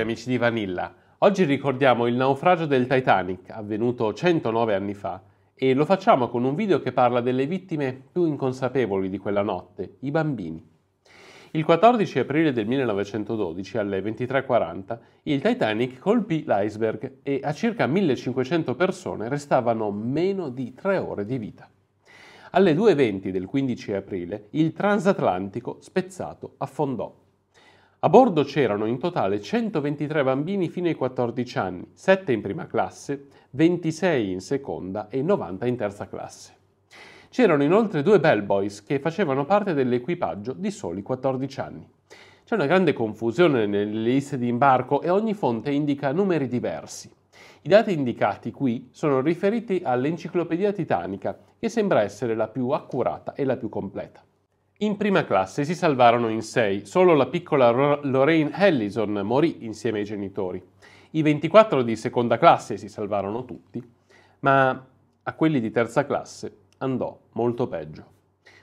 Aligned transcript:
Amici 0.00 0.28
di 0.28 0.38
Vanilla. 0.38 0.94
Oggi 1.18 1.44
ricordiamo 1.44 2.06
il 2.06 2.14
naufragio 2.14 2.66
del 2.66 2.86
Titanic, 2.86 3.50
avvenuto 3.50 4.12
109 4.12 4.74
anni 4.74 4.94
fa, 4.94 5.22
e 5.54 5.74
lo 5.74 5.84
facciamo 5.84 6.28
con 6.28 6.44
un 6.44 6.54
video 6.54 6.80
che 6.80 6.92
parla 6.92 7.20
delle 7.20 7.46
vittime 7.46 8.00
più 8.10 8.24
inconsapevoli 8.24 9.10
di 9.10 9.18
quella 9.18 9.42
notte, 9.42 9.96
i 10.00 10.10
bambini. 10.10 10.66
Il 11.52 11.64
14 11.64 12.20
aprile 12.20 12.52
del 12.52 12.66
1912, 12.66 13.76
alle 13.76 14.00
23.40, 14.00 14.98
il 15.24 15.42
Titanic 15.42 15.98
colpì 15.98 16.44
l'iceberg 16.46 17.18
e 17.22 17.40
a 17.42 17.52
circa 17.52 17.86
1500 17.86 18.74
persone 18.74 19.28
restavano 19.28 19.90
meno 19.90 20.48
di 20.48 20.72
tre 20.72 20.96
ore 20.96 21.26
di 21.26 21.36
vita. 21.36 21.68
Alle 22.52 22.72
2.20 22.72 23.28
del 23.28 23.46
15 23.46 23.92
aprile, 23.92 24.46
il 24.50 24.72
transatlantico 24.72 25.76
spezzato 25.80 26.54
affondò. 26.56 27.14
A 28.02 28.08
bordo 28.08 28.44
c'erano 28.44 28.86
in 28.86 28.98
totale 28.98 29.42
123 29.42 30.24
bambini 30.24 30.70
fino 30.70 30.88
ai 30.88 30.94
14 30.94 31.58
anni, 31.58 31.86
7 31.92 32.32
in 32.32 32.40
prima 32.40 32.66
classe, 32.66 33.26
26 33.50 34.30
in 34.30 34.40
seconda 34.40 35.08
e 35.10 35.20
90 35.20 35.66
in 35.66 35.76
terza 35.76 36.08
classe. 36.08 36.54
C'erano 37.28 37.62
inoltre 37.62 38.02
due 38.02 38.18
bellboys 38.18 38.82
che 38.84 39.00
facevano 39.00 39.44
parte 39.44 39.74
dell'equipaggio 39.74 40.54
di 40.54 40.70
soli 40.70 41.02
14 41.02 41.60
anni. 41.60 41.86
C'è 42.42 42.54
una 42.54 42.64
grande 42.64 42.94
confusione 42.94 43.66
nelle 43.66 44.00
liste 44.00 44.38
di 44.38 44.48
imbarco 44.48 45.02
e 45.02 45.10
ogni 45.10 45.34
fonte 45.34 45.70
indica 45.70 46.10
numeri 46.10 46.48
diversi. 46.48 47.12
I 47.60 47.68
dati 47.68 47.92
indicati 47.92 48.50
qui 48.50 48.88
sono 48.92 49.20
riferiti 49.20 49.82
all'Enciclopedia 49.84 50.72
Titanica, 50.72 51.38
che 51.58 51.68
sembra 51.68 52.00
essere 52.00 52.34
la 52.34 52.48
più 52.48 52.70
accurata 52.70 53.34
e 53.34 53.44
la 53.44 53.58
più 53.58 53.68
completa. 53.68 54.24
In 54.82 54.96
prima 54.96 55.26
classe 55.26 55.66
si 55.66 55.74
salvarono 55.74 56.30
in 56.30 56.40
sei, 56.40 56.86
solo 56.86 57.12
la 57.12 57.26
piccola 57.26 57.70
Lorraine 57.70 58.50
Ellison 58.54 59.12
morì 59.24 59.66
insieme 59.66 59.98
ai 59.98 60.06
genitori. 60.06 60.62
I 61.10 61.20
24 61.20 61.82
di 61.82 61.94
seconda 61.96 62.38
classe 62.38 62.78
si 62.78 62.88
salvarono 62.88 63.44
tutti, 63.44 63.86
ma 64.38 64.86
a 65.22 65.34
quelli 65.34 65.60
di 65.60 65.70
terza 65.70 66.06
classe 66.06 66.60
andò 66.78 67.14
molto 67.32 67.68
peggio. 67.68 68.04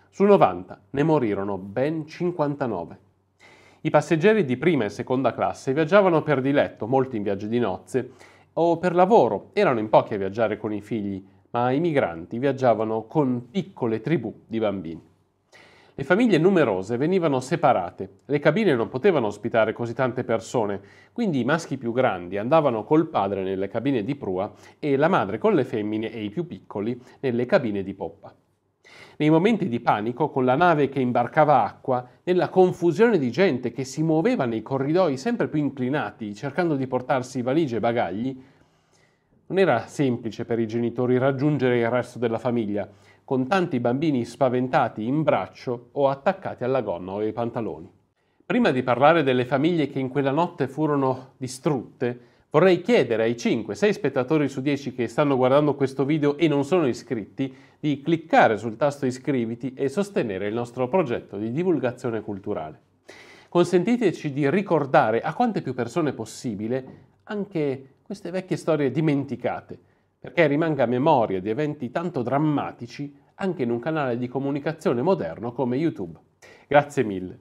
Su 0.10 0.24
90 0.24 0.82
ne 0.90 1.04
morirono 1.04 1.60
ben 1.60 2.08
59. 2.08 3.00
I 3.82 3.90
passeggeri 3.92 4.44
di 4.44 4.58
prima 4.58 4.86
e 4.86 4.90
seconda 4.90 5.36
classe 5.36 5.72
viaggiavano 5.72 6.24
per 6.24 6.42
diletto, 6.42 6.88
molti 6.88 7.18
in 7.18 7.22
viaggi 7.22 7.48
di 7.48 7.60
nozze, 7.60 8.14
o 8.54 8.80
per 8.80 8.96
lavoro, 8.96 9.52
erano 9.54 9.78
in 9.78 9.90
pochi 9.90 10.16
a 10.16 10.18
viaggiare 10.18 10.58
con 10.58 10.74
i 10.74 10.82
figli, 10.82 11.24
ma 11.52 11.70
i 11.70 11.80
migranti 11.80 12.40
viaggiavano 12.40 13.04
con 13.04 13.52
piccole 13.52 14.02
tribù 14.02 14.34
di 14.48 14.58
bambini. 14.58 15.16
Le 16.00 16.04
famiglie 16.04 16.38
numerose 16.38 16.96
venivano 16.96 17.40
separate, 17.40 18.20
le 18.26 18.38
cabine 18.38 18.76
non 18.76 18.88
potevano 18.88 19.26
ospitare 19.26 19.74
così 19.74 19.96
tante 19.96 20.24
persone, 20.24 20.80
quindi 21.12 21.40
i 21.40 21.44
maschi 21.44 21.76
più 21.76 21.92
grandi 21.92 22.38
andavano 22.38 22.84
col 22.84 23.08
padre 23.08 23.42
nelle 23.42 23.68
cabine 23.68 24.04
di 24.04 24.14
prua 24.14 24.54
e 24.78 24.96
la 24.96 25.08
madre 25.08 25.40
con 25.40 25.56
le 25.56 25.64
femmine 25.64 26.12
e 26.12 26.24
i 26.24 26.30
più 26.30 26.46
piccoli 26.46 27.02
nelle 27.22 27.48
cabine 27.48 27.82
di 27.82 27.96
poppa. 27.96 28.32
Nei 29.16 29.32
momenti 29.32 29.68
di 29.68 29.80
panico, 29.80 30.30
con 30.30 30.46
la 30.46 30.54
nave 30.54 30.88
che 30.88 31.00
imbarcava 31.00 31.64
acqua, 31.64 32.08
nella 32.26 32.50
confusione 32.50 33.18
di 33.18 33.32
gente 33.32 33.72
che 33.72 33.84
si 33.84 34.04
muoveva 34.04 34.46
nei 34.46 34.62
corridoi 34.62 35.18
sempre 35.18 35.48
più 35.48 35.60
inclinati, 35.60 36.36
cercando 36.36 36.76
di 36.76 36.86
portarsi 36.86 37.42
valigie 37.42 37.78
e 37.78 37.80
bagagli, 37.80 38.40
non 39.48 39.58
era 39.58 39.88
semplice 39.88 40.46
per 40.46 40.60
i 40.60 40.68
genitori 40.68 41.18
raggiungere 41.18 41.80
il 41.80 41.90
resto 41.90 42.20
della 42.20 42.38
famiglia, 42.38 42.88
con 43.28 43.46
tanti 43.46 43.82
bambini 43.82 44.24
spaventati 44.24 45.06
in 45.06 45.22
braccio 45.22 45.90
o 45.92 46.08
attaccati 46.08 46.64
alla 46.64 46.80
gonna 46.80 47.12
o 47.12 47.18
ai 47.18 47.34
pantaloni. 47.34 47.92
Prima 48.46 48.72
di 48.72 48.84
parlare 48.84 49.22
delle 49.22 49.44
famiglie 49.44 49.90
che 49.90 50.00
in 50.00 50.08
quella 50.08 50.32
notte 50.32 50.70
furono 50.70 51.34
distrutte, 51.36 52.18
vorrei 52.50 52.80
chiedere 52.80 53.24
ai 53.24 53.34
5-6 53.34 53.90
spettatori 53.90 54.48
su 54.48 54.62
10 54.62 54.94
che 54.94 55.10
stanno 55.10 55.36
guardando 55.36 55.76
questo 55.76 56.06
video 56.06 56.38
e 56.38 56.48
non 56.48 56.64
sono 56.64 56.88
iscritti 56.88 57.54
di 57.78 58.00
cliccare 58.00 58.58
sul 58.58 58.78
tasto 58.78 59.06
iscriviti 59.06 59.74
e 59.74 59.90
sostenere 59.90 60.48
il 60.48 60.54
nostro 60.54 60.88
progetto 60.88 61.36
di 61.36 61.52
divulgazione 61.52 62.22
culturale. 62.22 62.80
Consentiteci 63.50 64.32
di 64.32 64.50
ricordare 64.50 65.20
a 65.20 65.34
quante 65.34 65.62
più 65.62 65.74
persone 65.74 66.14
possibile 66.14 66.86
anche 67.24 67.96
queste 68.04 68.32
vecchie 68.32 68.56
storie 68.56 68.90
dimenticate 68.90 69.80
perché 70.20 70.48
rimanga 70.48 70.86
memoria 70.86 71.40
di 71.40 71.50
eventi 71.50 71.92
tanto 71.92 72.22
drammatici 72.22 73.16
anche 73.36 73.64
in 73.64 73.70
un 73.70 73.80
canale 73.80 74.18
di 74.18 74.28
comunicazione 74.28 75.02
moderno 75.02 75.52
come 75.52 75.78
YouTube. 75.78 76.20
Grazie 76.68 77.04
mille. 77.04 77.40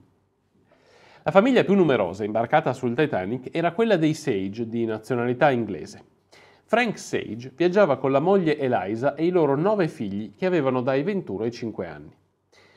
La 1.23 1.31
famiglia 1.31 1.63
più 1.63 1.73
numerosa 1.73 2.23
imbarcata 2.23 2.71
sul 2.73 2.95
Titanic 2.95 3.49
era 3.51 3.73
quella 3.73 3.97
dei 3.97 4.13
Sage 4.13 4.67
di 4.67 4.85
nazionalità 4.85 5.49
inglese. 5.49 6.03
Frank 6.63 6.97
Sage 6.97 7.51
viaggiava 7.55 7.97
con 7.97 8.11
la 8.11 8.19
moglie 8.19 8.57
Eliza 8.57 9.15
e 9.15 9.25
i 9.25 9.29
loro 9.29 9.55
nove 9.55 9.87
figli 9.87 10.35
che 10.35 10.45
avevano 10.45 10.81
dai 10.81 11.03
21 11.03 11.43
ai 11.43 11.51
5 11.51 11.87
anni. 11.87 12.15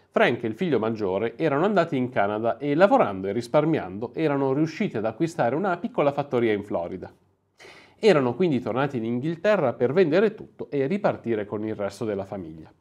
Frank 0.08 0.42
e 0.42 0.48
il 0.48 0.54
figlio 0.54 0.80
maggiore 0.80 1.36
erano 1.36 1.64
andati 1.64 1.96
in 1.96 2.08
Canada 2.08 2.58
e 2.58 2.74
lavorando 2.74 3.28
e 3.28 3.32
risparmiando 3.32 4.12
erano 4.14 4.52
riusciti 4.52 4.96
ad 4.96 5.04
acquistare 5.04 5.54
una 5.54 5.76
piccola 5.76 6.10
fattoria 6.10 6.52
in 6.52 6.64
Florida. 6.64 7.12
Erano 8.02 8.34
quindi 8.34 8.60
tornati 8.60 8.96
in 8.96 9.04
Inghilterra 9.04 9.74
per 9.74 9.92
vendere 9.92 10.34
tutto 10.34 10.70
e 10.70 10.86
ripartire 10.86 11.44
con 11.44 11.66
il 11.66 11.74
resto 11.74 12.06
della 12.06 12.24
famiglia. 12.24 12.72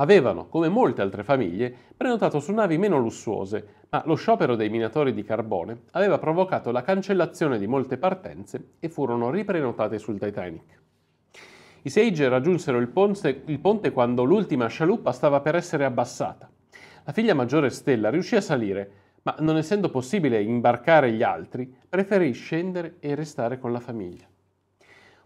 Avevano, 0.00 0.46
come 0.46 0.68
molte 0.68 1.02
altre 1.02 1.22
famiglie, 1.22 1.74
prenotato 1.94 2.40
su 2.40 2.52
navi 2.52 2.78
meno 2.78 2.98
lussuose, 2.98 3.84
ma 3.90 4.02
lo 4.06 4.14
sciopero 4.14 4.56
dei 4.56 4.70
minatori 4.70 5.12
di 5.12 5.22
carbone 5.22 5.82
aveva 5.90 6.18
provocato 6.18 6.70
la 6.70 6.80
cancellazione 6.80 7.58
di 7.58 7.66
molte 7.66 7.98
partenze 7.98 8.70
e 8.80 8.88
furono 8.88 9.30
riprenotate 9.30 9.98
sul 9.98 10.18
Titanic. 10.18 10.80
I 11.82 11.90
Sage 11.90 12.28
raggiunsero 12.28 12.78
il 12.78 12.88
ponte, 12.88 13.42
il 13.44 13.58
ponte 13.60 13.92
quando 13.92 14.24
l'ultima 14.24 14.66
scialuppa 14.68 15.12
stava 15.12 15.40
per 15.40 15.56
essere 15.56 15.84
abbassata. 15.84 16.50
La 17.04 17.12
figlia 17.12 17.34
maggiore 17.34 17.68
Stella 17.68 18.08
riuscì 18.08 18.36
a 18.36 18.40
salire, 18.40 18.90
ma 19.22 19.36
non 19.40 19.56
essendo 19.56 19.90
possibile 19.90 20.42
imbarcare 20.42 21.12
gli 21.12 21.22
altri, 21.22 21.72
preferì 21.88 22.32
scendere 22.32 22.96
e 23.00 23.14
restare 23.14 23.58
con 23.58 23.72
la 23.72 23.80
famiglia. 23.80 24.26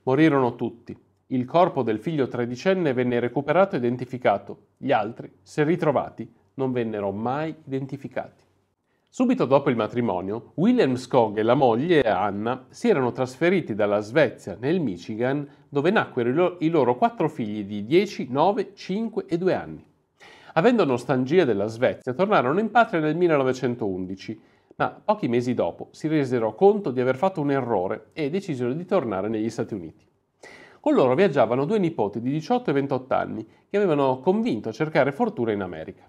Morirono 0.04 0.56
tutti. 0.56 0.96
Il 1.28 1.44
corpo 1.44 1.82
del 1.82 1.98
figlio 1.98 2.28
tredicenne 2.28 2.92
venne 2.92 3.20
recuperato 3.20 3.74
e 3.74 3.78
identificato. 3.78 4.66
Gli 4.76 4.92
altri, 4.92 5.32
se 5.40 5.64
ritrovati, 5.64 6.30
non 6.54 6.72
vennero 6.72 7.10
mai 7.12 7.54
identificati. 7.64 8.42
Subito 9.08 9.44
dopo 9.44 9.68
il 9.68 9.76
matrimonio, 9.76 10.52
William 10.54 10.94
Skog 10.94 11.36
e 11.36 11.42
la 11.42 11.54
moglie 11.54 12.00
Anna 12.02 12.64
si 12.70 12.88
erano 12.88 13.12
trasferiti 13.12 13.74
dalla 13.74 14.00
Svezia 14.00 14.56
nel 14.58 14.80
Michigan, 14.80 15.46
dove 15.68 15.90
nacquero 15.90 16.56
i 16.60 16.68
loro 16.68 16.96
quattro 16.96 17.28
figli 17.28 17.64
di 17.64 17.84
10, 17.84 18.28
9, 18.30 18.72
5 18.74 19.26
e 19.26 19.36
2 19.36 19.54
anni. 19.54 19.84
Avendo 20.54 20.84
nostalgia 20.84 21.46
della 21.46 21.66
Svezia, 21.66 22.12
tornarono 22.12 22.60
in 22.60 22.70
patria 22.70 23.00
nel 23.00 23.16
1911, 23.16 24.40
ma 24.76 25.00
pochi 25.02 25.26
mesi 25.26 25.54
dopo 25.54 25.88
si 25.92 26.08
resero 26.08 26.54
conto 26.54 26.90
di 26.90 27.00
aver 27.00 27.16
fatto 27.16 27.40
un 27.40 27.50
errore 27.50 28.10
e 28.12 28.28
decisero 28.28 28.74
di 28.74 28.84
tornare 28.84 29.28
negli 29.28 29.48
Stati 29.48 29.72
Uniti. 29.72 30.06
Con 30.78 30.92
loro 30.92 31.14
viaggiavano 31.14 31.64
due 31.64 31.78
nipoti 31.78 32.20
di 32.20 32.30
18 32.30 32.68
e 32.68 32.72
28 32.74 33.14
anni 33.14 33.46
che 33.70 33.76
avevano 33.78 34.18
convinto 34.18 34.68
a 34.68 34.72
cercare 34.72 35.10
fortuna 35.12 35.52
in 35.52 35.62
America. 35.62 36.06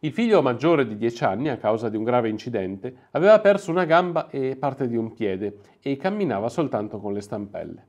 Il 0.00 0.12
figlio 0.12 0.42
maggiore 0.42 0.84
di 0.84 0.96
10 0.96 1.24
anni, 1.24 1.48
a 1.48 1.58
causa 1.58 1.88
di 1.88 1.96
un 1.96 2.02
grave 2.02 2.28
incidente, 2.28 2.92
aveva 3.12 3.38
perso 3.38 3.70
una 3.70 3.84
gamba 3.84 4.30
e 4.30 4.56
parte 4.56 4.88
di 4.88 4.96
un 4.96 5.12
piede 5.12 5.58
e 5.80 5.96
camminava 5.96 6.48
soltanto 6.48 6.98
con 6.98 7.12
le 7.12 7.20
stampelle. 7.20 7.86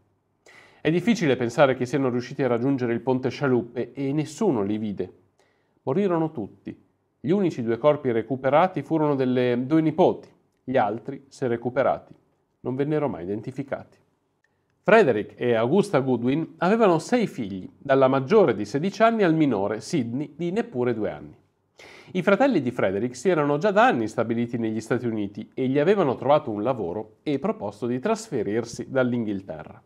È 0.79 0.91
difficile 0.91 1.35
pensare 1.35 1.75
che 1.75 1.87
siano 1.87 2.09
riusciti 2.09 2.43
a 2.43 2.47
raggiungere 2.47 2.93
il 2.93 3.01
ponte 3.01 3.29
Scialuppe 3.29 3.93
e 3.93 4.11
nessuno 4.13 4.61
li 4.61 4.77
vide. 4.77 5.13
Morirono 5.83 6.31
tutti. 6.31 6.79
Gli 7.19 7.31
unici 7.31 7.63
due 7.63 7.77
corpi 7.77 8.11
recuperati 8.11 8.83
furono 8.83 9.15
delle 9.15 9.65
due 9.65 9.81
nipoti, 9.81 10.29
gli 10.63 10.77
altri, 10.77 11.25
se 11.27 11.47
recuperati, 11.47 12.13
non 12.61 12.75
vennero 12.75 13.07
mai 13.07 13.23
identificati. 13.23 13.97
Frederick 14.83 15.39
e 15.39 15.53
Augusta 15.53 15.99
Goodwin 15.99 16.55
avevano 16.57 16.99
sei 16.99 17.25
figli, 17.25 17.67
dalla 17.77 18.07
maggiore 18.07 18.55
di 18.55 18.65
16 18.65 19.01
anni 19.03 19.23
al 19.23 19.33
minore, 19.33 19.81
Sidney, 19.81 20.33
di 20.35 20.51
neppure 20.51 20.93
due 20.93 21.11
anni. 21.11 21.35
I 22.13 22.21
fratelli 22.21 22.61
di 22.61 22.71
Frederick 22.71 23.15
si 23.15 23.29
erano 23.29 23.57
già 23.57 23.71
da 23.71 23.85
anni 23.85 24.07
stabiliti 24.07 24.57
negli 24.57 24.81
Stati 24.81 25.07
Uniti 25.07 25.49
e 25.53 25.67
gli 25.67 25.79
avevano 25.79 26.15
trovato 26.15 26.51
un 26.51 26.61
lavoro 26.61 27.17
e 27.23 27.39
proposto 27.39 27.87
di 27.87 27.99
trasferirsi 27.99 28.89
dall'Inghilterra. 28.89 29.81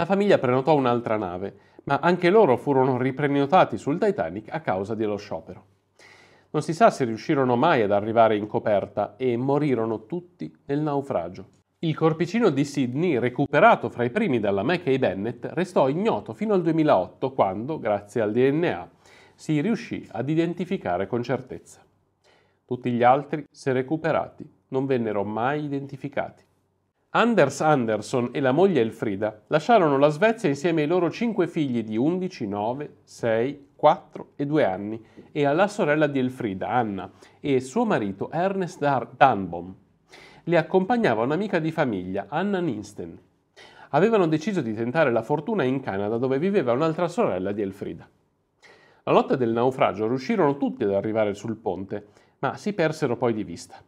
La 0.00 0.06
famiglia 0.06 0.38
prenotò 0.38 0.74
un'altra 0.74 1.18
nave, 1.18 1.56
ma 1.84 1.98
anche 1.98 2.30
loro 2.30 2.56
furono 2.56 2.96
riprenotati 2.96 3.76
sul 3.76 3.98
Titanic 3.98 4.46
a 4.50 4.60
causa 4.60 4.94
dello 4.94 5.18
sciopero. 5.18 5.64
Non 6.52 6.62
si 6.62 6.72
sa 6.72 6.88
se 6.88 7.04
riuscirono 7.04 7.54
mai 7.54 7.82
ad 7.82 7.92
arrivare 7.92 8.34
in 8.34 8.46
coperta 8.46 9.16
e 9.18 9.36
morirono 9.36 10.06
tutti 10.06 10.50
nel 10.64 10.80
naufragio. 10.80 11.48
Il 11.80 11.94
corpicino 11.94 12.48
di 12.48 12.64
Sydney, 12.64 13.18
recuperato 13.18 13.90
fra 13.90 14.02
i 14.02 14.08
primi 14.08 14.40
dalla 14.40 14.62
Mackay 14.62 14.96
Bennett, 14.96 15.44
restò 15.50 15.86
ignoto 15.90 16.32
fino 16.32 16.54
al 16.54 16.62
2008 16.62 17.34
quando, 17.34 17.78
grazie 17.78 18.22
al 18.22 18.32
DNA, 18.32 18.90
si 19.34 19.60
riuscì 19.60 20.08
ad 20.12 20.30
identificare 20.30 21.06
con 21.06 21.22
certezza. 21.22 21.84
Tutti 22.64 22.90
gli 22.90 23.02
altri, 23.02 23.44
se 23.50 23.70
recuperati, 23.72 24.50
non 24.68 24.86
vennero 24.86 25.24
mai 25.24 25.62
identificati. 25.62 26.48
Anders 27.12 27.60
Andersson 27.60 28.28
e 28.30 28.38
la 28.38 28.52
moglie 28.52 28.80
Elfrida 28.80 29.42
lasciarono 29.48 29.98
la 29.98 30.10
Svezia 30.10 30.48
insieme 30.48 30.82
ai 30.82 30.86
loro 30.86 31.10
cinque 31.10 31.48
figli 31.48 31.82
di 31.82 31.96
11, 31.96 32.46
9, 32.46 32.96
6, 33.02 33.66
4 33.74 34.32
e 34.36 34.46
2 34.46 34.64
anni 34.64 35.04
e 35.32 35.44
alla 35.44 35.66
sorella 35.66 36.06
di 36.06 36.20
Elfrida, 36.20 36.68
Anna, 36.68 37.10
e 37.40 37.58
suo 37.58 37.84
marito 37.84 38.30
Ernest 38.30 38.78
Danbom 39.16 39.74
li 40.44 40.56
accompagnava 40.56 41.24
un'amica 41.24 41.58
di 41.58 41.72
famiglia, 41.72 42.26
Anna 42.28 42.60
Ninsten. 42.60 43.18
Avevano 43.88 44.28
deciso 44.28 44.60
di 44.60 44.72
tentare 44.72 45.10
la 45.10 45.22
fortuna 45.22 45.64
in 45.64 45.80
Canada 45.80 46.16
dove 46.16 46.38
viveva 46.38 46.72
un'altra 46.72 47.08
sorella 47.08 47.50
di 47.50 47.60
Elfrida. 47.60 48.08
La 49.02 49.12
notte 49.12 49.36
del 49.36 49.50
naufragio 49.50 50.06
riuscirono 50.06 50.56
tutti 50.56 50.84
ad 50.84 50.94
arrivare 50.94 51.34
sul 51.34 51.56
ponte, 51.56 52.06
ma 52.38 52.56
si 52.56 52.72
persero 52.72 53.16
poi 53.16 53.34
di 53.34 53.42
vista. 53.42 53.82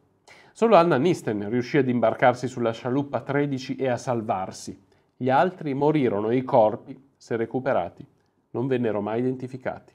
Solo 0.55 0.77
Anna 0.77 0.99
Nisten 0.99 1.49
riuscì 1.49 1.79
ad 1.79 1.89
imbarcarsi 1.89 2.47
sulla 2.47 2.73
scialuppa 2.73 3.21
13 3.21 3.77
e 3.77 3.89
a 3.89 3.97
salvarsi. 3.97 4.79
Gli 5.17 5.31
altri 5.31 5.73
morirono 5.73 6.29
e 6.29 6.37
i 6.37 6.45
corpi, 6.45 6.95
se 7.17 7.37
recuperati, 7.37 8.07
non 8.51 8.67
vennero 8.67 9.01
mai 9.01 9.21
identificati. 9.21 9.95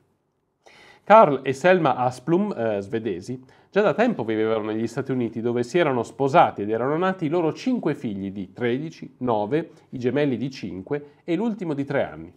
Carl 1.03 1.41
e 1.43 1.53
Selma 1.53 1.95
Asplum, 1.95 2.53
eh, 2.57 2.81
svedesi, 2.81 3.41
già 3.69 3.81
da 3.81 3.93
tempo 3.93 4.25
vivevano 4.25 4.71
negli 4.71 4.87
Stati 4.87 5.11
Uniti 5.11 5.41
dove 5.41 5.61
si 5.61 5.77
erano 5.77 6.01
sposati 6.01 6.63
ed 6.63 6.71
erano 6.71 6.97
nati 6.97 7.25
i 7.25 7.29
loro 7.29 7.53
cinque 7.53 7.93
figli 7.93 8.31
di 8.31 8.51
13, 8.51 9.17
9, 9.19 9.69
i 9.91 9.99
gemelli 9.99 10.37
di 10.37 10.49
5 10.49 11.05
e 11.23 11.35
l'ultimo 11.35 11.75
di 11.75 11.85
3 11.85 12.03
anni. 12.03 12.33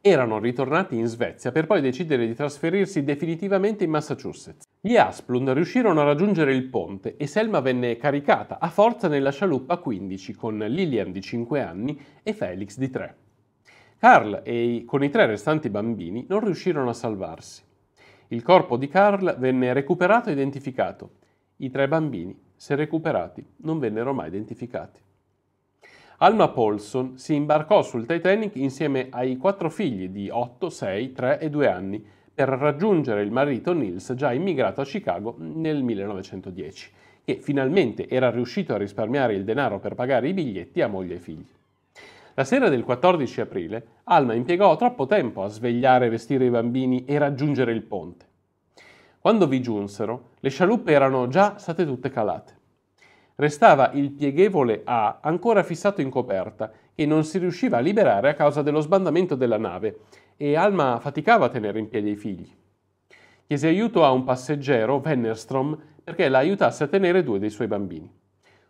Erano 0.00 0.38
ritornati 0.40 0.96
in 0.96 1.06
Svezia 1.06 1.52
per 1.52 1.66
poi 1.66 1.80
decidere 1.80 2.26
di 2.26 2.34
trasferirsi 2.34 3.04
definitivamente 3.04 3.84
in 3.84 3.90
Massachusetts. 3.90 4.65
Gli 4.80 4.96
Asplund 4.96 5.48
riuscirono 5.50 6.00
a 6.00 6.04
raggiungere 6.04 6.54
il 6.54 6.64
ponte 6.64 7.16
e 7.16 7.26
Selma 7.26 7.60
venne 7.60 7.96
caricata 7.96 8.58
a 8.60 8.68
forza 8.68 9.08
nella 9.08 9.32
scialuppa 9.32 9.78
15 9.78 10.34
con 10.34 10.58
Lillian 10.58 11.10
di 11.10 11.20
5 11.20 11.60
anni 11.60 12.00
e 12.22 12.32
Felix 12.32 12.76
di 12.76 12.90
3. 12.90 13.16
Carl 13.98 14.42
e 14.44 14.84
con 14.86 15.02
i 15.02 15.08
tre 15.08 15.26
restanti 15.26 15.70
bambini 15.70 16.26
non 16.28 16.40
riuscirono 16.40 16.90
a 16.90 16.92
salvarsi. 16.92 17.62
Il 18.28 18.42
corpo 18.42 18.76
di 18.76 18.88
Carl 18.88 19.36
venne 19.38 19.72
recuperato 19.72 20.28
e 20.28 20.32
identificato. 20.32 21.10
I 21.56 21.70
tre 21.70 21.88
bambini, 21.88 22.38
se 22.54 22.74
recuperati, 22.74 23.44
non 23.58 23.78
vennero 23.78 24.12
mai 24.12 24.28
identificati. 24.28 25.00
Alma 26.18 26.48
Paulson 26.48 27.18
si 27.18 27.34
imbarcò 27.34 27.82
sul 27.82 28.06
Titanic 28.06 28.56
insieme 28.56 29.08
ai 29.10 29.36
quattro 29.36 29.70
figli 29.70 30.08
di 30.08 30.28
8, 30.28 30.68
6, 30.68 31.12
3 31.12 31.38
e 31.38 31.50
2 31.50 31.68
anni 31.68 32.06
per 32.36 32.50
raggiungere 32.50 33.22
il 33.22 33.30
marito 33.30 33.72
Nils 33.72 34.12
già 34.12 34.30
immigrato 34.30 34.82
a 34.82 34.84
Chicago 34.84 35.36
nel 35.38 35.82
1910, 35.82 36.90
che 37.24 37.38
finalmente 37.40 38.06
era 38.10 38.30
riuscito 38.30 38.74
a 38.74 38.76
risparmiare 38.76 39.32
il 39.32 39.42
denaro 39.42 39.78
per 39.78 39.94
pagare 39.94 40.28
i 40.28 40.34
biglietti 40.34 40.82
a 40.82 40.86
moglie 40.86 41.14
e 41.14 41.18
figli. 41.18 41.48
La 42.34 42.44
sera 42.44 42.68
del 42.68 42.84
14 42.84 43.40
aprile, 43.40 43.86
Alma 44.04 44.34
impiegò 44.34 44.76
troppo 44.76 45.06
tempo 45.06 45.44
a 45.44 45.48
svegliare 45.48 46.10
vestire 46.10 46.44
i 46.44 46.50
bambini 46.50 47.06
e 47.06 47.16
raggiungere 47.16 47.72
il 47.72 47.80
ponte. 47.80 48.26
Quando 49.18 49.46
vi 49.46 49.62
giunsero, 49.62 50.32
le 50.40 50.50
scialuppe 50.50 50.92
erano 50.92 51.28
già 51.28 51.56
state 51.56 51.86
tutte 51.86 52.10
calate. 52.10 52.52
Restava 53.36 53.92
il 53.92 54.10
pieghevole 54.10 54.82
A 54.84 55.20
ancora 55.22 55.62
fissato 55.62 56.02
in 56.02 56.10
coperta 56.10 56.70
e 56.94 57.06
non 57.06 57.24
si 57.24 57.38
riusciva 57.38 57.78
a 57.78 57.80
liberare 57.80 58.28
a 58.28 58.34
causa 58.34 58.60
dello 58.60 58.80
sbandamento 58.80 59.34
della 59.34 59.58
nave 59.58 60.00
e 60.36 60.54
Alma 60.54 60.98
faticava 61.00 61.46
a 61.46 61.48
tenere 61.48 61.78
in 61.78 61.88
piedi 61.88 62.10
i 62.10 62.16
figli. 62.16 62.48
Chiese 63.46 63.68
aiuto 63.68 64.04
a 64.04 64.10
un 64.10 64.24
passeggero, 64.24 65.00
Wennerstrom, 65.04 65.78
perché 66.02 66.28
la 66.28 66.38
aiutasse 66.38 66.84
a 66.84 66.88
tenere 66.88 67.22
due 67.22 67.38
dei 67.38 67.50
suoi 67.50 67.68
bambini. 67.68 68.10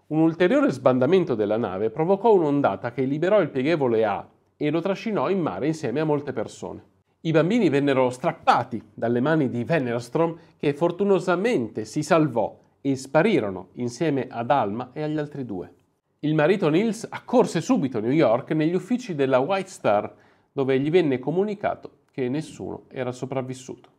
Un 0.09 0.21
ulteriore 0.21 0.71
sbandamento 0.71 1.35
della 1.35 1.57
nave 1.57 1.91
provocò 1.91 2.33
un'ondata 2.35 2.93
che 2.93 3.03
liberò 3.03 3.41
il 3.41 3.51
pieghevole 3.51 4.05
A 4.05 4.29
e 4.57 4.71
lo 4.71 4.81
trascinò 4.81 5.29
in 5.29 5.41
mare 5.41 5.67
insieme 5.67 6.01
a 6.01 6.05
molte 6.05 6.33
persone. 6.33 6.85
I 7.23 7.33
bambini 7.33 7.69
vennero 7.69 8.11
strappati 8.11 8.81
dalle 8.95 9.21
mani 9.21 9.49
di 9.49 9.67
Wennerstrom 9.69 10.39
che 10.57 10.75
fortunosamente 10.75 11.85
si 11.85 12.05
salvò 12.05 12.57
e 12.81 12.95
sparirono 12.95 13.71
insieme 13.75 14.29
ad 14.31 14.51
Alma 14.51 14.91
e 14.93 15.03
agli 15.03 15.19
altri 15.19 15.45
due. 15.45 15.73
Il 16.21 16.35
marito 16.35 16.69
Nils 16.69 17.07
accorse 17.11 17.61
subito 17.61 17.99
a 17.99 18.01
New 18.01 18.13
York 18.13 18.53
negli 18.53 18.75
uffici 18.75 19.15
della 19.17 19.41
White 19.41 19.69
Star 19.69 20.15
dove 20.57 20.81
gli 20.81 20.91
venne 20.91 21.19
comunicato 21.19 21.99
che 22.11 22.31
nessuno 22.31 22.85
era 22.89 23.13
sopravvissuto. 23.13 23.91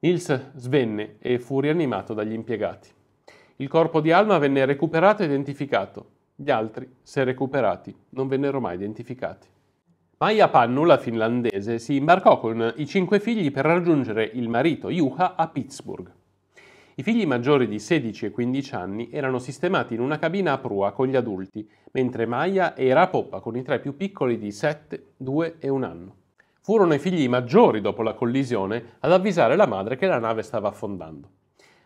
Nils 0.00 0.50
svenne 0.54 1.16
e 1.18 1.38
fu 1.38 1.60
rianimato 1.60 2.12
dagli 2.12 2.34
impiegati. 2.34 2.90
Il 3.56 3.66
corpo 3.66 4.02
di 4.02 4.12
Alma 4.12 4.36
venne 4.36 4.66
recuperato 4.66 5.22
e 5.22 5.24
identificato. 5.24 6.10
Gli 6.34 6.50
altri, 6.50 6.86
se 7.00 7.24
recuperati, 7.24 7.96
non 8.10 8.28
vennero 8.28 8.60
mai 8.60 8.74
identificati. 8.74 9.48
Maja 10.18 10.50
Pannu, 10.50 10.84
la 10.84 10.98
finlandese, 10.98 11.78
si 11.78 11.96
imbarcò 11.96 12.38
con 12.38 12.74
i 12.76 12.86
cinque 12.86 13.18
figli 13.18 13.50
per 13.50 13.64
raggiungere 13.64 14.24
il 14.34 14.46
marito 14.46 14.90
Juha 14.90 15.36
a 15.36 15.48
Pittsburgh. 15.48 16.12
I 17.00 17.02
figli 17.02 17.24
maggiori 17.24 17.66
di 17.66 17.78
16 17.78 18.26
e 18.26 18.30
15 18.30 18.74
anni 18.74 19.08
erano 19.10 19.38
sistemati 19.38 19.94
in 19.94 20.00
una 20.00 20.18
cabina 20.18 20.52
a 20.52 20.58
prua 20.58 20.92
con 20.92 21.06
gli 21.06 21.16
adulti, 21.16 21.66
mentre 21.92 22.26
Maya 22.26 22.76
era 22.76 23.00
a 23.00 23.08
poppa 23.08 23.40
con 23.40 23.56
i 23.56 23.62
tre 23.62 23.80
più 23.80 23.96
piccoli 23.96 24.36
di 24.36 24.52
7, 24.52 25.12
2 25.16 25.56
e 25.60 25.70
1 25.70 25.86
anno. 25.86 26.16
Furono 26.60 26.92
i 26.92 26.98
figli 26.98 27.26
maggiori 27.26 27.80
dopo 27.80 28.02
la 28.02 28.12
collisione 28.12 28.96
ad 28.98 29.12
avvisare 29.12 29.56
la 29.56 29.66
madre 29.66 29.96
che 29.96 30.06
la 30.08 30.18
nave 30.18 30.42
stava 30.42 30.68
affondando. 30.68 31.30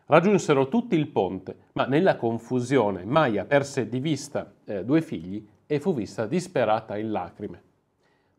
Raggiunsero 0.06 0.66
tutti 0.66 0.96
il 0.96 1.06
ponte, 1.06 1.58
ma 1.74 1.86
nella 1.86 2.16
confusione 2.16 3.04
Maya 3.04 3.44
perse 3.44 3.88
di 3.88 4.00
vista 4.00 4.52
eh, 4.64 4.84
due 4.84 5.00
figli 5.00 5.46
e 5.64 5.78
fu 5.78 5.94
vista 5.94 6.26
disperata 6.26 6.98
in 6.98 7.12
lacrime. 7.12 7.62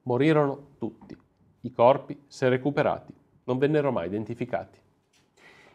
Morirono 0.01 0.71
tutti. 0.77 1.17
I 1.61 1.71
corpi, 1.71 2.23
se 2.27 2.49
recuperati, 2.49 3.13
non 3.45 3.59
vennero 3.59 3.93
mai 3.93 4.07
identificati. 4.07 4.83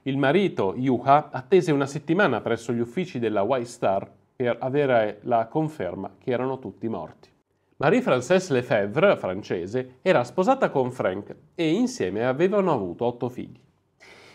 Il 0.04 0.16
marito, 0.16 0.74
Yuha, 0.78 1.28
attese 1.30 1.72
una 1.72 1.84
settimana 1.84 2.40
presso 2.40 2.72
gli 2.72 2.80
uffici 2.80 3.18
della 3.18 3.42
White 3.42 3.66
Star 3.66 4.10
per 4.34 4.56
avere 4.58 5.18
la 5.24 5.46
conferma 5.46 6.14
che 6.18 6.30
erano 6.30 6.58
tutti 6.58 6.88
morti. 6.88 7.28
Marie-Française 7.76 8.54
Lefebvre, 8.54 9.18
francese, 9.18 9.96
era 10.00 10.24
sposata 10.24 10.70
con 10.70 10.90
Frank 10.90 11.36
e 11.54 11.68
insieme 11.68 12.24
avevano 12.24 12.72
avuto 12.72 13.04
otto 13.04 13.28
figli. 13.28 13.60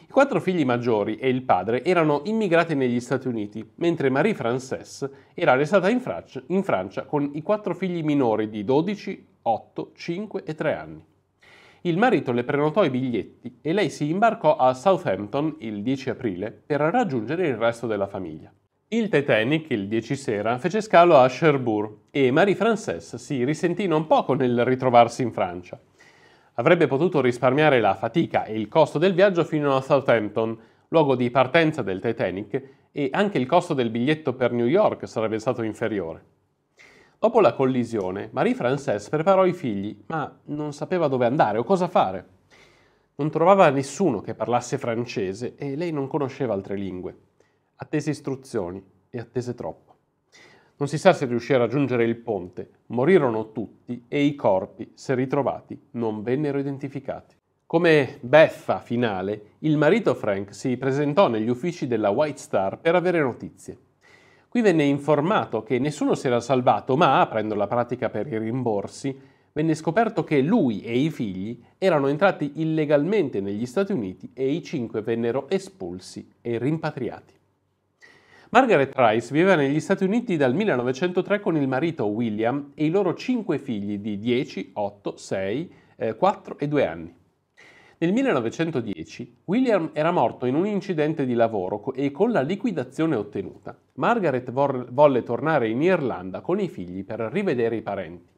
I 0.08 0.12
quattro 0.12 0.40
figli 0.40 0.64
maggiori 0.64 1.18
e 1.18 1.30
il 1.30 1.42
padre 1.42 1.84
erano 1.84 2.22
immigrati 2.26 2.76
negli 2.76 3.00
Stati 3.00 3.28
Uniti, 3.28 3.68
mentre 3.78 4.12
Marie-Française 4.12 5.10
era 5.34 5.56
restata 5.56 5.90
in 5.90 6.00
Francia, 6.00 6.44
in 6.48 6.62
Francia 6.62 7.06
con 7.06 7.32
i 7.34 7.42
quattro 7.42 7.74
figli 7.74 8.04
minori 8.04 8.50
di 8.50 8.64
12, 8.64 9.28
8, 9.42 9.92
5 9.96 10.44
e 10.44 10.54
3 10.54 10.76
anni. 10.76 11.06
Il 11.86 12.00
marito 12.00 12.32
le 12.32 12.44
prenotò 12.44 12.84
i 12.84 12.90
biglietti 12.90 13.60
e 13.62 13.72
lei 13.72 13.92
si 13.92 14.10
imbarcò 14.10 14.56
a 14.56 14.74
Southampton 14.74 15.58
il 15.60 15.84
10 15.84 16.10
aprile 16.10 16.52
per 16.52 16.80
raggiungere 16.80 17.48
il 17.48 17.58
resto 17.58 17.86
della 17.86 18.08
famiglia. 18.08 18.52
Il 18.88 19.08
Titanic, 19.08 19.70
il 19.70 19.88
10 19.88 20.16
sera, 20.16 20.58
fece 20.58 20.82
scalo 20.82 21.16
a 21.16 21.28
Cherbourg 21.28 21.96
e 22.10 22.32
Marie-Française 22.32 23.18
si 23.18 23.44
risentì 23.44 23.86
non 23.86 24.08
poco 24.08 24.34
nel 24.34 24.66
ritrovarsi 24.66 25.22
in 25.22 25.32
Francia. 25.32 25.80
Avrebbe 26.56 26.88
potuto 26.88 27.22
risparmiare 27.22 27.80
la 27.80 27.94
fatica 27.94 28.46
e 28.46 28.56
il 28.56 28.68
costo 28.68 28.98
del 28.98 29.14
viaggio 29.14 29.44
fino 29.44 29.76
a 29.76 29.82
Southampton, 29.82 30.58
luogo 30.88 31.16
di 31.16 31.30
partenza 31.30 31.84
del 31.84 32.00
Titanic, 32.00 32.64
e 32.92 33.10
anche 33.12 33.38
il 33.38 33.46
costo 33.46 33.76
del 33.76 33.92
biglietto 33.92 34.34
per 34.34 34.54
New 34.54 34.66
York 34.66 35.08
sarebbe 35.08 35.38
stato 35.38 35.62
inferiore. 35.62 36.35
Dopo 37.18 37.40
la 37.40 37.54
collisione, 37.54 38.30
Marie-Française 38.32 39.10
preparò 39.10 39.46
i 39.46 39.54
figli, 39.54 40.04
ma 40.08 40.40
non 40.46 40.74
sapeva 40.74 41.08
dove 41.08 41.26
andare 41.26 41.58
o 41.58 41.64
cosa 41.64 41.88
fare. 41.88 42.34
Non 43.16 43.30
trovava 43.30 43.70
nessuno 43.70 44.20
che 44.20 44.36
parlasse 44.36 44.78
francese 44.78 45.56
e 45.56 45.76
lei 45.76 45.92
non 45.92 46.08
conosceva 46.08 46.54
altre 46.54 46.76
lingue. 46.76 47.18
Attese 47.76 48.10
istruzioni 48.10 48.84
e 49.10 49.20
attese 49.20 49.54
troppo. 49.54 49.94
Non 50.78 50.90
si 50.90 50.98
sa 50.98 51.14
se 51.14 51.26
riuscì 51.26 51.54
a 51.54 51.58
raggiungere 51.58 52.04
il 52.04 52.18
ponte, 52.18 52.70
morirono 52.88 53.54
tutti 53.54 54.04
e 54.10 54.24
i 54.24 54.36
corpi, 54.36 54.92
se 54.94 55.16
ritrovati, 55.16 55.88
non 55.92 56.22
vennero 56.22 56.60
identificati. 56.60 57.36
Come 57.66 58.18
beffa 58.20 58.80
finale, 58.80 59.54
il 59.60 59.78
marito 59.78 60.14
Frank 60.14 60.54
si 60.54 60.76
presentò 60.76 61.30
negli 61.30 61.48
uffici 61.48 61.88
della 61.88 62.10
White 62.10 62.38
Star 62.38 62.80
per 62.80 62.94
avere 62.94 63.22
notizie. 63.22 63.78
Qui 64.56 64.64
venne 64.64 64.86
informato 64.86 65.64
che 65.64 65.80
nessuno 65.80 66.16
si 66.16 66.28
era 66.28 66.40
salvato, 66.40 66.96
ma, 66.96 67.20
aprendo 67.20 67.56
la 67.56 67.68
pratica 67.68 68.10
per 68.10 68.26
i 68.28 68.38
rimborsi, 68.38 69.14
venne 69.52 69.76
scoperto 69.76 70.24
che 70.24 70.40
lui 70.40 70.80
e 70.82 70.98
i 70.98 71.10
figli 71.10 71.62
erano 71.78 72.08
entrati 72.08 72.54
illegalmente 72.56 73.42
negli 73.42 73.66
Stati 73.66 73.92
Uniti 73.92 74.32
e 74.34 74.50
i 74.50 74.64
cinque 74.64 75.02
vennero 75.02 75.50
espulsi 75.50 76.32
e 76.40 76.58
rimpatriati. 76.58 77.34
Margaret 78.52 78.94
Rice 78.96 79.34
viveva 79.34 79.56
negli 79.56 79.82
Stati 79.82 80.06
Uniti 80.06 80.38
dal 80.38 80.54
1903 80.54 81.42
con 81.42 81.58
il 81.58 81.68
marito 81.68 82.06
William 82.06 82.72
e 82.76 82.86
i 82.86 82.90
loro 82.90 83.14
cinque 83.14 83.58
figli 83.58 83.98
di 83.98 84.18
10, 84.20 84.70
8, 84.72 85.18
6, 85.18 85.74
eh, 85.98 86.16
4 86.16 86.60
e 86.60 86.68
2 86.70 86.88
anni. 86.88 87.14
Nel 88.06 88.14
1910 88.14 89.38
William 89.46 89.90
era 89.92 90.12
morto 90.12 90.46
in 90.46 90.54
un 90.54 90.68
incidente 90.68 91.26
di 91.26 91.34
lavoro 91.34 91.92
e 91.92 92.12
con 92.12 92.30
la 92.30 92.42
liquidazione 92.42 93.16
ottenuta, 93.16 93.76
Margaret 93.94 94.52
volle 94.52 95.24
tornare 95.24 95.70
in 95.70 95.82
Irlanda 95.82 96.42
con 96.42 96.60
i 96.60 96.70
figli 96.70 97.04
per 97.04 97.20
rivedere 97.20 97.78
i 97.78 97.82
parenti. 97.82 98.32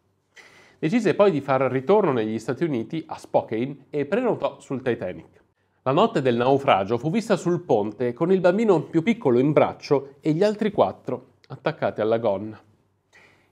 Decise 0.79 1.15
poi 1.15 1.31
di 1.31 1.41
far 1.41 1.63
ritorno 1.63 2.13
negli 2.13 2.39
Stati 2.39 2.63
Uniti 2.63 3.03
a 3.07 3.17
Spokane 3.17 3.87
e 3.89 4.05
prenotò 4.05 4.57
sul 4.61 4.81
Titanic. 4.81 5.43
La 5.81 5.91
notte 5.91 6.21
del 6.21 6.37
naufragio 6.37 6.97
fu 6.97 7.11
vista 7.11 7.35
sul 7.35 7.59
ponte 7.63 8.13
con 8.13 8.31
il 8.31 8.39
bambino 8.39 8.83
più 8.83 9.03
piccolo 9.03 9.37
in 9.37 9.51
braccio 9.51 10.13
e 10.21 10.31
gli 10.31 10.43
altri 10.43 10.71
quattro 10.71 11.31
attaccati 11.49 11.99
alla 11.99 12.19
gonna. 12.19 12.57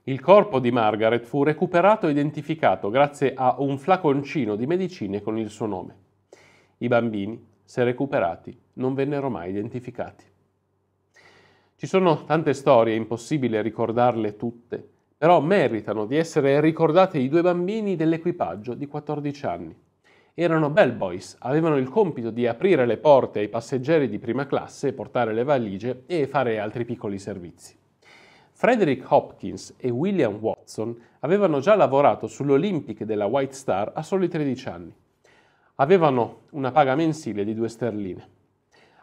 Il 0.04 0.20
corpo 0.20 0.60
di 0.60 0.70
Margaret 0.70 1.26
fu 1.26 1.42
recuperato 1.42 2.06
e 2.06 2.12
identificato 2.12 2.88
grazie 2.88 3.34
a 3.34 3.56
un 3.58 3.76
flaconcino 3.76 4.56
di 4.56 4.64
medicine 4.64 5.20
con 5.20 5.36
il 5.36 5.50
suo 5.50 5.66
nome. 5.66 6.04
I 6.78 6.88
bambini, 6.88 7.44
se 7.64 7.84
recuperati, 7.84 8.56
non 8.74 8.94
vennero 8.94 9.30
mai 9.30 9.50
identificati. 9.50 10.24
Ci 11.76 11.86
sono 11.86 12.24
tante 12.24 12.52
storie, 12.54 12.94
è 12.94 12.96
impossibile 12.96 13.62
ricordarle 13.62 14.36
tutte, 14.36 14.86
però 15.16 15.40
meritano 15.40 16.06
di 16.06 16.16
essere 16.16 16.60
ricordate 16.60 17.18
i 17.18 17.28
due 17.28 17.42
bambini 17.42 17.96
dell'equipaggio 17.96 18.74
di 18.74 18.86
14 18.86 19.46
anni 19.46 19.76
erano 20.38 20.68
bellboys, 20.68 21.36
avevano 21.40 21.78
il 21.78 21.88
compito 21.88 22.28
di 22.28 22.46
aprire 22.46 22.84
le 22.84 22.98
porte 22.98 23.38
ai 23.38 23.48
passeggeri 23.48 24.06
di 24.06 24.18
prima 24.18 24.46
classe, 24.46 24.92
portare 24.92 25.32
le 25.32 25.44
valigie 25.44 26.02
e 26.04 26.26
fare 26.26 26.58
altri 26.58 26.84
piccoli 26.84 27.18
servizi. 27.18 27.74
Frederick 28.52 29.10
Hopkins 29.10 29.76
e 29.78 29.88
William 29.88 30.34
Watson 30.34 30.94
avevano 31.20 31.60
già 31.60 31.74
lavorato 31.74 32.26
sull'Olympic 32.26 33.04
della 33.04 33.24
White 33.24 33.54
Star 33.54 33.92
a 33.94 34.02
soli 34.02 34.28
13 34.28 34.68
anni. 34.68 34.94
Avevano 35.76 36.42
una 36.50 36.72
paga 36.72 36.94
mensile 36.94 37.44
di 37.44 37.54
due 37.54 37.68
sterline. 37.68 38.28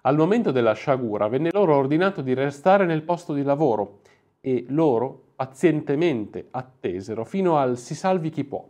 Al 0.01 0.17
momento 0.17 0.51
della 0.51 0.73
sciagura 0.73 1.27
venne 1.27 1.49
loro 1.51 1.75
ordinato 1.75 2.21
di 2.21 2.33
restare 2.33 2.85
nel 2.85 3.03
posto 3.03 3.33
di 3.33 3.43
lavoro 3.43 4.01
e 4.41 4.65
loro 4.69 5.27
pazientemente 5.35 6.47
attesero 6.51 7.23
fino 7.25 7.57
al 7.57 7.77
si 7.77 7.95
salvi 7.95 8.29
chi 8.29 8.43
può 8.43 8.67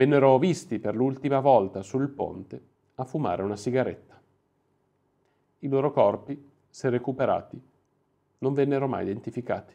vennero 0.00 0.38
visti 0.38 0.78
per 0.78 0.94
l'ultima 0.94 1.40
volta 1.40 1.82
sul 1.82 2.08
ponte 2.08 2.62
a 2.94 3.04
fumare 3.04 3.42
una 3.42 3.56
sigaretta. 3.56 4.18
I 5.58 5.68
loro 5.68 5.92
corpi, 5.92 6.42
se 6.70 6.88
recuperati, 6.88 7.60
non 8.38 8.54
vennero 8.54 8.88
mai 8.88 9.02
identificati. 9.02 9.74